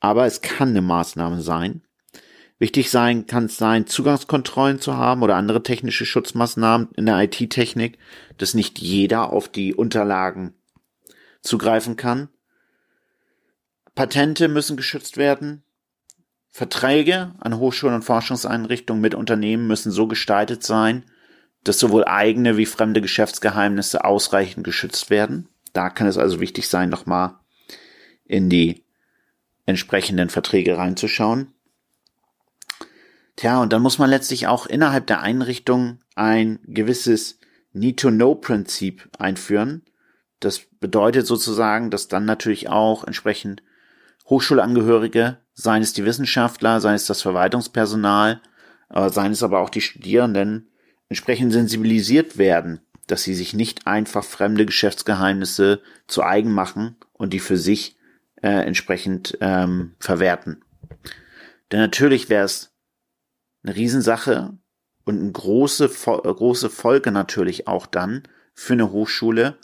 [0.00, 1.82] Aber es kann eine Maßnahme sein.
[2.58, 7.98] Wichtig sein kann es sein, Zugangskontrollen zu haben oder andere technische Schutzmaßnahmen in der IT-Technik,
[8.38, 10.54] dass nicht jeder auf die Unterlagen
[11.42, 12.30] zugreifen kann.
[13.98, 15.64] Patente müssen geschützt werden.
[16.50, 21.02] Verträge an Hochschulen und Forschungseinrichtungen mit Unternehmen müssen so gestaltet sein,
[21.64, 25.48] dass sowohl eigene wie fremde Geschäftsgeheimnisse ausreichend geschützt werden.
[25.72, 27.40] Da kann es also wichtig sein, nochmal
[28.24, 28.84] in die
[29.66, 31.52] entsprechenden Verträge reinzuschauen.
[33.34, 37.40] Tja, und dann muss man letztlich auch innerhalb der Einrichtung ein gewisses
[37.72, 39.82] Need-to-Know-Prinzip einführen.
[40.38, 43.64] Das bedeutet sozusagen, dass dann natürlich auch entsprechend
[44.28, 48.40] Hochschulangehörige, seien es die Wissenschaftler, seien es das Verwaltungspersonal,
[48.90, 50.70] äh, seien es aber auch die Studierenden,
[51.08, 57.40] entsprechend sensibilisiert werden, dass sie sich nicht einfach fremde Geschäftsgeheimnisse zu eigen machen und die
[57.40, 57.96] für sich
[58.42, 60.62] äh, entsprechend ähm, verwerten.
[61.72, 62.72] Denn natürlich wäre es
[63.62, 64.58] eine Riesensache
[65.04, 68.22] und eine große, große Folge natürlich auch dann
[68.54, 69.58] für eine Hochschule,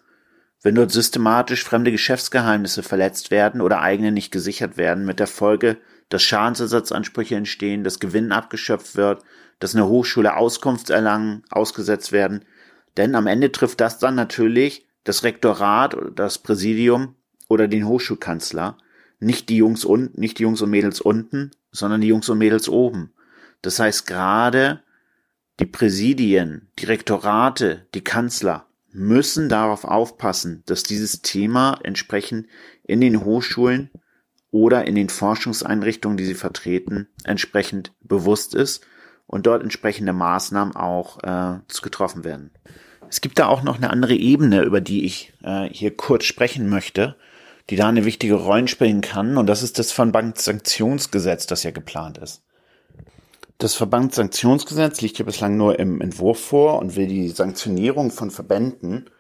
[0.65, 5.77] wenn dort systematisch fremde Geschäftsgeheimnisse verletzt werden oder eigene nicht gesichert werden, mit der Folge,
[6.09, 9.23] dass Schadensersatzansprüche entstehen, dass Gewinn abgeschöpft wird,
[9.59, 12.47] dass eine Hochschule Auskunftserlangen ausgesetzt werden.
[12.97, 17.15] Denn am Ende trifft das dann natürlich das Rektorat oder das Präsidium
[17.47, 18.79] oder den Hochschulkanzler,
[19.21, 22.71] nicht die Jungs unten, nicht die Jungs und Mädels unten, sondern die Jungs und Mädels
[22.71, 23.13] oben.
[23.61, 24.83] Das heißt gerade
[25.61, 32.47] die Präsidien, die Rektorate, die Kanzler müssen darauf aufpassen, dass dieses Thema entsprechend
[32.85, 33.91] in den Hochschulen
[34.51, 38.87] oder in den Forschungseinrichtungen, die sie vertreten, entsprechend bewusst ist
[39.27, 42.53] und dort entsprechende Maßnahmen auch äh, getroffen werden.
[43.11, 46.69] Es gibt da auch noch eine andere Ebene, über die ich äh, hier kurz sprechen
[46.69, 47.17] möchte,
[47.71, 52.19] die da eine wichtige Rolle spielen kann, und das ist das Verbandssanktionsgesetz, das ja geplant
[52.19, 52.43] ist.
[53.59, 59.11] Das Verbandssanktionsgesetz liegt ja bislang nur im Entwurf vor und will die Sanktionierung von Verbänden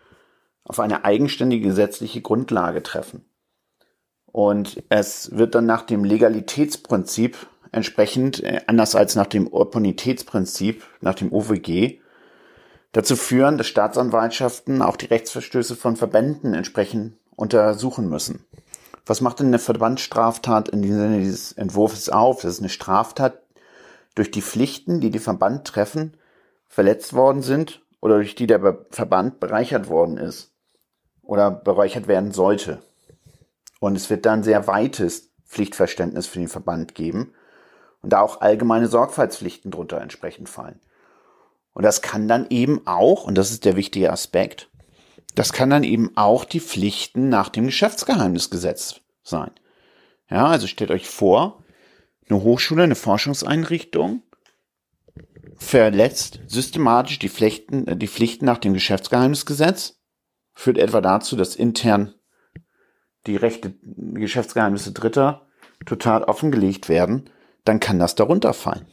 [0.64, 3.24] auf eine eigenständige gesetzliche Grundlage treffen.
[4.26, 11.14] Und es wird dann nach dem Legalitätsprinzip entsprechend, äh, anders als nach dem Opponitätsprinzip, nach
[11.14, 12.00] dem OWG,
[12.92, 18.44] dazu führen, dass Staatsanwaltschaften auch die Rechtsverstöße von Verbänden entsprechend untersuchen müssen.
[19.06, 22.42] Was macht denn eine Verbandsstraftat in diesem Sinne dieses Entwurfs auf?
[22.42, 23.43] Das ist eine Straftat,
[24.14, 26.16] durch die Pflichten, die die Verband treffen,
[26.68, 30.52] verletzt worden sind oder durch die der Verband bereichert worden ist
[31.22, 32.82] oder bereichert werden sollte.
[33.80, 37.32] Und es wird dann sehr weites Pflichtverständnis für den Verband geben
[38.02, 40.80] und da auch allgemeine Sorgfaltspflichten drunter entsprechend fallen.
[41.72, 44.70] Und das kann dann eben auch, und das ist der wichtige Aspekt,
[45.34, 49.50] das kann dann eben auch die Pflichten nach dem Geschäftsgeheimnisgesetz sein.
[50.30, 51.63] Ja, also stellt euch vor,
[52.28, 54.22] eine Hochschule, eine Forschungseinrichtung
[55.56, 60.00] verletzt systematisch die Pflichten, äh, die Pflichten nach dem Geschäftsgeheimnisgesetz,
[60.54, 62.14] führt etwa dazu, dass intern
[63.26, 65.46] die Rechte, Geschäftsgeheimnisse Dritter
[65.86, 67.30] total offengelegt werden,
[67.64, 68.86] dann kann das darunter fallen.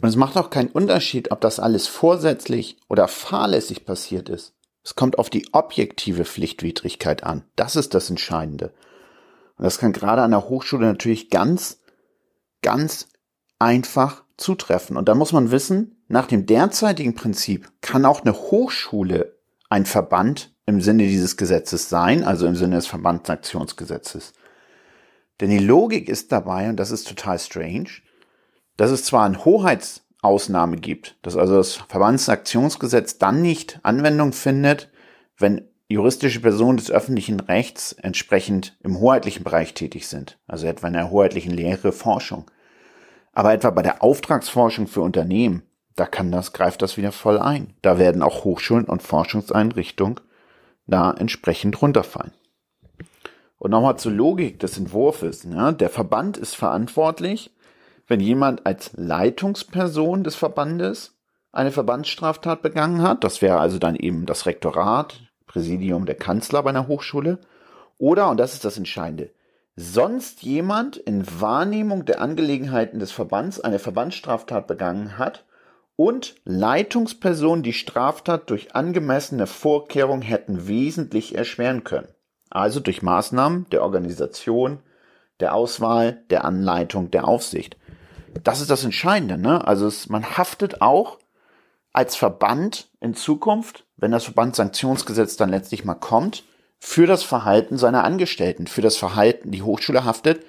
[0.00, 4.54] Und es macht auch keinen Unterschied, ob das alles vorsätzlich oder fahrlässig passiert ist.
[4.82, 7.44] Es kommt auf die objektive Pflichtwidrigkeit an.
[7.56, 8.72] Das ist das Entscheidende.
[9.56, 11.79] Und das kann gerade an der Hochschule natürlich ganz
[12.62, 13.08] ganz
[13.58, 14.96] einfach zutreffen.
[14.96, 20.52] Und da muss man wissen, nach dem derzeitigen Prinzip kann auch eine Hochschule ein Verband
[20.66, 24.32] im Sinne dieses Gesetzes sein, also im Sinne des Verbandsaktionsgesetzes.
[25.40, 27.88] Denn die Logik ist dabei, und das ist total strange,
[28.76, 34.90] dass es zwar eine Hoheitsausnahme gibt, dass also das Verbandsaktionsgesetz dann nicht Anwendung findet,
[35.38, 40.92] wenn juristische Personen des öffentlichen Rechts entsprechend im hoheitlichen Bereich tätig sind, also etwa in
[40.92, 42.50] der hoheitlichen Lehre, Forschung.
[43.32, 45.62] Aber etwa bei der Auftragsforschung für Unternehmen,
[45.96, 47.74] da kann das, greift das wieder voll ein.
[47.82, 50.20] Da werden auch Hochschulen und Forschungseinrichtungen
[50.86, 52.32] da entsprechend runterfallen.
[53.58, 55.44] Und nochmal zur Logik des Entwurfs.
[55.44, 57.54] Ja, der Verband ist verantwortlich,
[58.06, 61.18] wenn jemand als Leitungsperson des Verbandes
[61.52, 63.24] eine Verbandsstraftat begangen hat.
[63.24, 65.20] Das wäre also dann eben das Rektorat,
[65.50, 67.40] Präsidium der Kanzler bei einer Hochschule.
[67.98, 69.30] Oder, und das ist das Entscheidende,
[69.74, 75.44] sonst jemand in Wahrnehmung der Angelegenheiten des Verbands eine Verbandsstraftat begangen hat
[75.96, 82.08] und Leitungspersonen die Straftat durch angemessene Vorkehrungen hätten wesentlich erschweren können.
[82.48, 84.78] Also durch Maßnahmen der Organisation,
[85.40, 87.76] der Auswahl, der Anleitung, der Aufsicht.
[88.44, 89.36] Das ist das Entscheidende.
[89.36, 89.66] Ne?
[89.66, 91.18] Also es, man haftet auch
[91.92, 96.44] als Verband in Zukunft, wenn das Verbandssanktionsgesetz dann letztlich mal kommt,
[96.78, 100.44] für das Verhalten seiner Angestellten, für das Verhalten, die Hochschule haftet,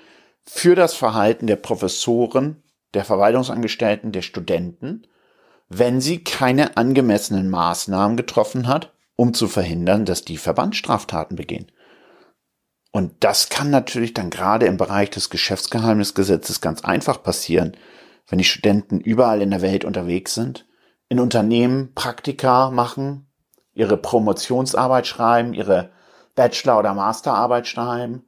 [0.45, 5.07] für das Verhalten der Professoren, der Verwaltungsangestellten, der Studenten,
[5.69, 11.71] wenn sie keine angemessenen Maßnahmen getroffen hat, um zu verhindern, dass die Verbandsstraftaten begehen.
[12.91, 17.77] Und das kann natürlich dann gerade im Bereich des Geschäftsgeheimnisgesetzes ganz einfach passieren,
[18.27, 20.65] wenn die Studenten überall in der Welt unterwegs sind,
[21.11, 23.27] in Unternehmen Praktika machen,
[23.73, 25.91] ihre Promotionsarbeit schreiben, ihre
[26.35, 28.23] Bachelor- oder Masterarbeit schreiben,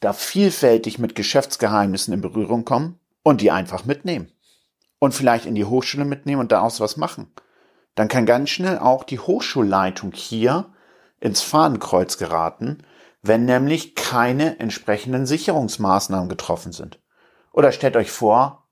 [0.00, 4.30] da vielfältig mit Geschäftsgeheimnissen in Berührung kommen und die einfach mitnehmen.
[4.98, 7.32] Und vielleicht in die Hochschule mitnehmen und daraus was machen.
[7.94, 10.66] Dann kann ganz schnell auch die Hochschulleitung hier
[11.20, 12.82] ins Fahnenkreuz geraten,
[13.22, 17.00] wenn nämlich keine entsprechenden Sicherungsmaßnahmen getroffen sind.
[17.52, 18.65] Oder stellt euch vor,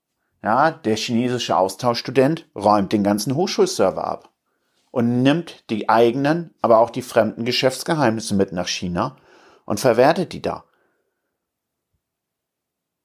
[0.45, 4.29] ja, der chinesische Austauschstudent räumt den ganzen Hochschulserver ab
[4.91, 9.17] und nimmt die eigenen, aber auch die fremden Geschäftsgeheimnisse mit nach China
[9.65, 10.63] und verwertet die da.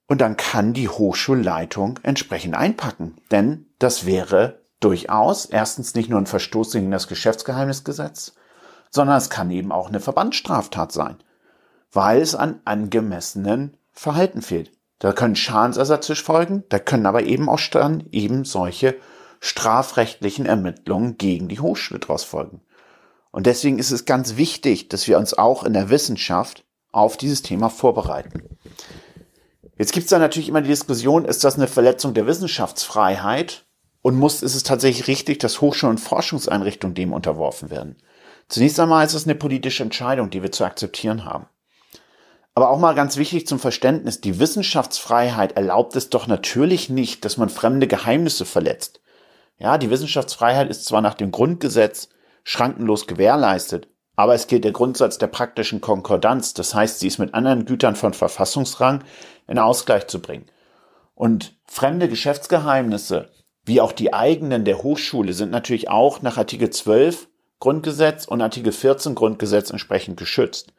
[0.06, 6.26] Und dann kann die Hochschulleitung entsprechend einpacken, denn das wäre durchaus erstens nicht nur ein
[6.26, 8.34] Verstoß gegen das Geschäftsgeheimnisgesetz,
[8.90, 11.16] sondern es kann eben auch eine Verbandsstraftat sein
[11.92, 14.72] weil es an angemessenen Verhalten fehlt.
[15.00, 18.96] Da können Schadensersätze folgen, da können aber eben auch dann eben solche
[19.40, 22.60] strafrechtlichen Ermittlungen gegen die Hochschule draus folgen.
[23.32, 27.42] Und deswegen ist es ganz wichtig, dass wir uns auch in der Wissenschaft auf dieses
[27.42, 28.58] Thema vorbereiten.
[29.78, 33.64] Jetzt gibt es da natürlich immer die Diskussion, ist das eine Verletzung der Wissenschaftsfreiheit
[34.02, 37.96] und muss, ist es tatsächlich richtig, dass Hochschulen und Forschungseinrichtungen dem unterworfen werden?
[38.48, 41.46] Zunächst einmal ist es eine politische Entscheidung, die wir zu akzeptieren haben.
[42.54, 47.36] Aber auch mal ganz wichtig zum Verständnis, die Wissenschaftsfreiheit erlaubt es doch natürlich nicht, dass
[47.36, 49.00] man fremde Geheimnisse verletzt.
[49.58, 52.08] Ja, die Wissenschaftsfreiheit ist zwar nach dem Grundgesetz
[52.44, 57.34] schrankenlos gewährleistet, aber es gilt der Grundsatz der praktischen Konkordanz, das heißt, sie ist mit
[57.34, 59.04] anderen Gütern von Verfassungsrang
[59.46, 60.46] in Ausgleich zu bringen.
[61.14, 63.30] Und fremde Geschäftsgeheimnisse,
[63.64, 67.28] wie auch die eigenen der Hochschule, sind natürlich auch nach Artikel 12
[67.60, 70.72] Grundgesetz und Artikel 14 Grundgesetz entsprechend geschützt.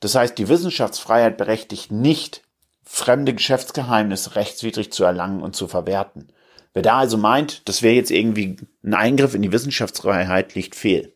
[0.00, 2.42] Das heißt, die Wissenschaftsfreiheit berechtigt nicht,
[2.82, 6.28] fremde Geschäftsgeheimnisse rechtswidrig zu erlangen und zu verwerten.
[6.72, 11.12] Wer da also meint, das wäre jetzt irgendwie ein Eingriff in die Wissenschaftsfreiheit, liegt fehl.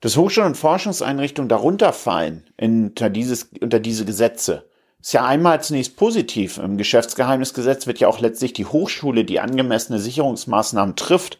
[0.00, 4.64] Dass Hochschulen und Forschungseinrichtungen darunter fallen unter, dieses, unter diese Gesetze,
[5.00, 6.58] ist ja einmal zunächst positiv.
[6.58, 11.38] Im Geschäftsgeheimnisgesetz wird ja auch letztlich die Hochschule, die angemessene Sicherungsmaßnahmen trifft,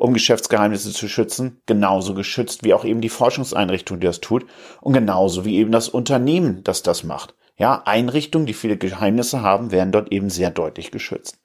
[0.00, 4.46] um Geschäftsgeheimnisse zu schützen, genauso geschützt wie auch eben die Forschungseinrichtung, die das tut
[4.80, 7.34] und genauso wie eben das Unternehmen, das das macht.
[7.58, 11.38] Ja, Einrichtungen, die viele Geheimnisse haben, werden dort eben sehr deutlich geschützt.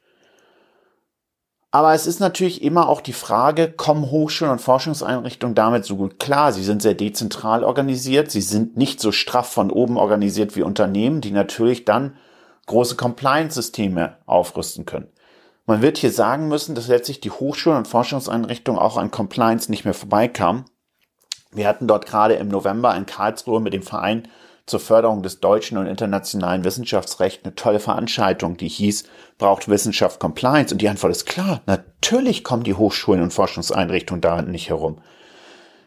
[1.71, 6.17] Aber es ist natürlich immer auch die Frage, kommen Hochschulen und Forschungseinrichtungen damit so gut
[6.17, 6.53] klar?
[6.53, 11.19] Sie sind sehr dezentral organisiert, sie sind nicht so straff von oben organisiert wie Unternehmen,
[11.19, 12.15] die natürlich dann
[12.67, 15.09] große Compliance-Systeme aufrüsten können.
[15.65, 19.83] Man wird hier sagen müssen, dass letztlich die Hochschulen und Forschungseinrichtungen auch an Compliance nicht
[19.83, 20.65] mehr vorbeikamen.
[21.51, 24.27] Wir hatten dort gerade im November in Karlsruhe mit dem Verein
[24.67, 29.05] zur Förderung des deutschen und internationalen Wissenschaftsrechts eine tolle Veranstaltung, die hieß,
[29.37, 30.73] braucht Wissenschaft Compliance?
[30.73, 35.01] Und die Antwort ist klar, natürlich kommen die Hochschulen und Forschungseinrichtungen da nicht herum.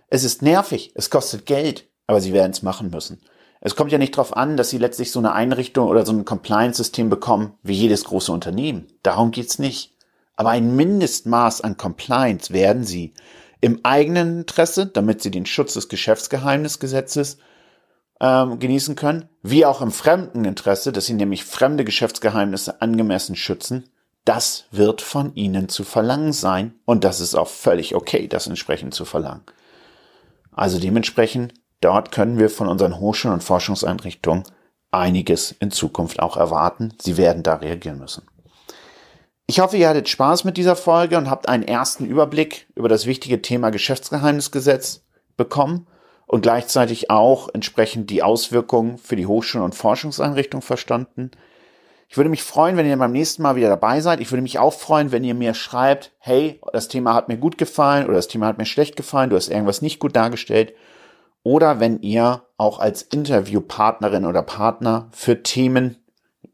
[0.09, 3.21] Es ist nervig, es kostet Geld, aber sie werden es machen müssen.
[3.61, 6.25] Es kommt ja nicht darauf an, dass sie letztlich so eine Einrichtung oder so ein
[6.25, 8.87] Compliance-System bekommen wie jedes große Unternehmen.
[9.03, 9.94] Darum geht's nicht.
[10.37, 13.14] Aber ein Mindestmaß an Compliance werden sie
[13.61, 17.38] im eigenen Interesse, damit sie den Schutz des Geschäftsgeheimnisgesetzes
[18.21, 23.88] ähm, genießen können, wie auch im fremden Interesse, dass sie nämlich fremde Geschäftsgeheimnisse angemessen schützen.
[24.25, 28.94] Das wird von ihnen zu verlangen sein und das ist auch völlig okay, das entsprechend
[28.94, 29.42] zu verlangen.
[30.52, 34.44] Also dementsprechend Dort können wir von unseren Hochschulen und Forschungseinrichtungen
[34.90, 36.94] einiges in Zukunft auch erwarten.
[37.00, 38.26] Sie werden da reagieren müssen.
[39.46, 43.06] Ich hoffe, ihr hattet Spaß mit dieser Folge und habt einen ersten Überblick über das
[43.06, 45.04] wichtige Thema Geschäftsgeheimnisgesetz
[45.37, 45.87] bekommen
[46.26, 51.31] und gleichzeitig auch entsprechend die Auswirkungen für die Hochschulen und Forschungseinrichtungen verstanden.
[52.10, 54.20] Ich würde mich freuen, wenn ihr beim nächsten Mal wieder dabei seid.
[54.20, 57.56] Ich würde mich auch freuen, wenn ihr mir schreibt, hey, das Thema hat mir gut
[57.56, 60.74] gefallen oder das Thema hat mir schlecht gefallen, du hast irgendwas nicht gut dargestellt
[61.43, 65.97] oder wenn ihr auch als Interviewpartnerin oder Partner für Themen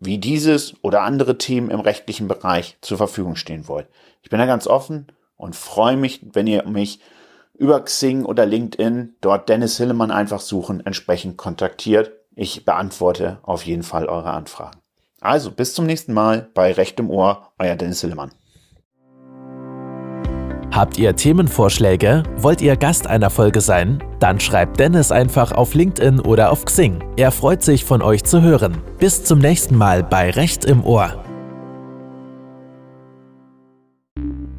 [0.01, 3.89] wie dieses oder andere Themen im rechtlichen Bereich zur Verfügung stehen wollt.
[4.23, 5.07] Ich bin da ganz offen
[5.37, 7.01] und freue mich, wenn ihr mich
[7.55, 12.13] über Xing oder LinkedIn dort Dennis Hillemann einfach suchen, entsprechend kontaktiert.
[12.35, 14.81] Ich beantworte auf jeden Fall eure Anfragen.
[15.21, 18.33] Also bis zum nächsten Mal bei Recht im Ohr, euer Dennis Hillemann.
[20.75, 22.25] Habt ihr Themenvorschläge?
[22.37, 24.03] Wollt ihr Gast einer Folge sein?
[24.19, 26.99] Dann schreibt Dennis einfach auf LinkedIn oder auf Xing.
[27.17, 28.83] Er freut sich, von euch zu hören.
[28.99, 31.25] Bis zum nächsten Mal bei Recht im Ohr.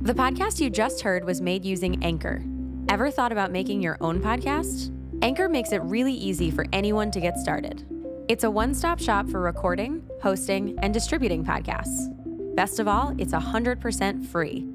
[0.05, 2.39] The podcast you just heard was made using Anchor.
[2.88, 4.91] Ever thought about making your own podcast?
[5.22, 7.84] Anchor makes it really easy for anyone to get started.
[8.30, 12.07] It's a one stop shop for recording, hosting, and distributing podcasts.
[12.55, 14.75] Best of all, it's 100% free.